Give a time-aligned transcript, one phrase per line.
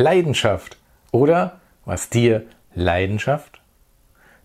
[0.00, 0.78] Leidenschaft
[1.12, 3.60] oder was dir Leidenschaft?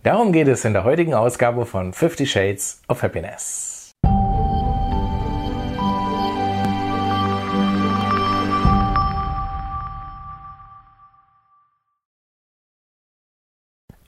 [0.02, 3.92] Darum geht es in der heutigen Ausgabe von 50 Shades of Happiness.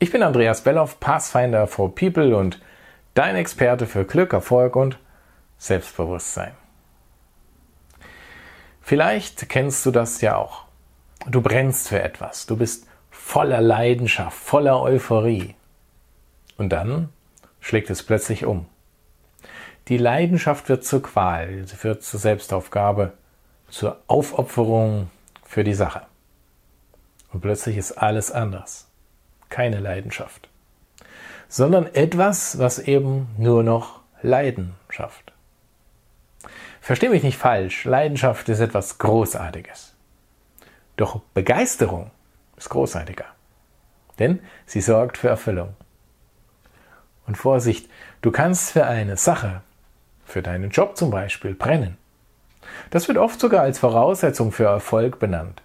[0.01, 2.61] Ich bin Andreas Belloff, Pathfinder for People und
[3.15, 4.99] dein Experte für Glück, Erfolg und
[5.57, 6.53] Selbstbewusstsein.
[8.83, 10.68] Vielleicht kennst du das ja auch.
[11.31, 15.55] Du brennst für etwas, du bist voller Leidenschaft, voller Euphorie.
[16.57, 17.11] Und dann
[17.61, 18.65] schlägt es plötzlich um.
[19.89, 23.13] Die Leidenschaft wird zur Qual, sie wird zur Selbstaufgabe,
[23.69, 25.11] zur Aufopferung
[25.45, 26.03] für die Sache.
[27.31, 28.89] Und plötzlich ist alles anders.
[29.51, 30.49] Keine Leidenschaft.
[31.49, 35.33] Sondern etwas, was eben nur noch Leiden schafft.
[36.81, 39.95] Versteh mich nicht falsch, Leidenschaft ist etwas Großartiges.
[40.99, 42.11] Doch Begeisterung
[42.57, 43.25] ist großartiger.
[44.19, 45.75] Denn sie sorgt für Erfüllung.
[47.27, 47.89] Und Vorsicht,
[48.21, 49.63] du kannst für eine Sache,
[50.27, 51.97] für deinen Job zum Beispiel, brennen.
[52.91, 55.63] Das wird oft sogar als Voraussetzung für Erfolg benannt.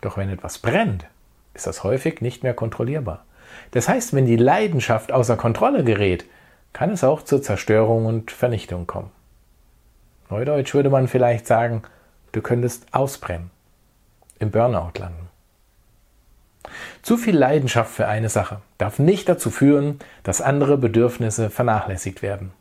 [0.00, 1.06] Doch wenn etwas brennt,
[1.54, 3.24] ist das häufig nicht mehr kontrollierbar.
[3.70, 6.24] Das heißt, wenn die Leidenschaft außer Kontrolle gerät,
[6.72, 9.12] kann es auch zur Zerstörung und Vernichtung kommen.
[10.30, 11.82] Neudeutsch würde man vielleicht sagen,
[12.32, 13.50] du könntest ausbrennen,
[14.42, 15.28] im Burnout landen.
[17.02, 22.52] Zu viel Leidenschaft für eine Sache darf nicht dazu führen, dass andere Bedürfnisse vernachlässigt werden.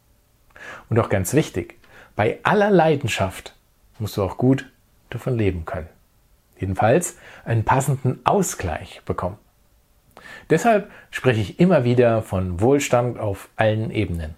[0.89, 1.79] Und auch ganz wichtig,
[2.15, 3.55] bei aller Leidenschaft
[3.99, 4.71] musst du auch gut
[5.09, 5.89] davon leben können.
[6.59, 9.37] Jedenfalls einen passenden Ausgleich bekommen.
[10.49, 14.35] Deshalb spreche ich immer wieder von Wohlstand auf allen Ebenen.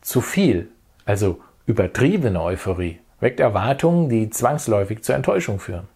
[0.00, 0.68] Zu viel,
[1.04, 5.88] also Übertriebene Euphorie weckt Erwartungen, die zwangsläufig zur Enttäuschung führen.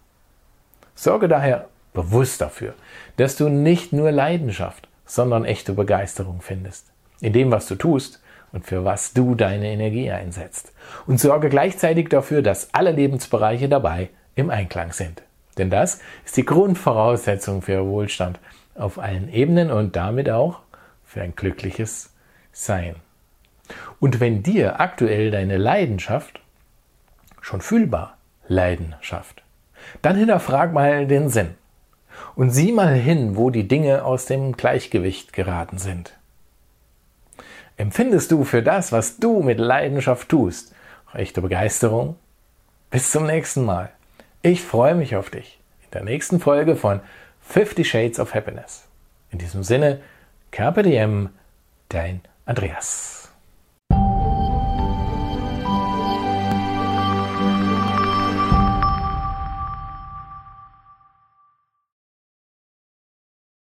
[0.95, 2.73] Sorge daher bewusst dafür,
[3.17, 6.87] dass du nicht nur Leidenschaft, sondern echte Begeisterung findest.
[7.21, 10.73] In dem, was du tust und für was du deine Energie einsetzt.
[11.07, 15.23] Und sorge gleichzeitig dafür, dass alle Lebensbereiche dabei im Einklang sind.
[15.57, 18.39] Denn das ist die Grundvoraussetzung für Wohlstand
[18.75, 20.59] auf allen Ebenen und damit auch
[21.05, 22.11] für ein glückliches
[22.51, 22.95] Sein.
[23.99, 26.41] Und wenn dir aktuell deine Leidenschaft
[27.43, 28.17] schon fühlbar
[28.47, 29.43] Leidenschaft,
[30.01, 31.55] dann hinterfrag mal den Sinn
[32.35, 36.13] und sieh mal hin, wo die Dinge aus dem Gleichgewicht geraten sind.
[37.75, 40.73] Empfindest du für das, was du mit Leidenschaft tust,
[41.13, 42.15] echte Begeisterung?
[42.89, 43.89] Bis zum nächsten Mal.
[44.41, 47.01] Ich freue mich auf dich in der nächsten Folge von
[47.41, 48.87] 50 Shades of Happiness.
[49.31, 49.99] In diesem Sinne,
[50.51, 50.83] Carpe
[51.89, 53.22] dein Andreas.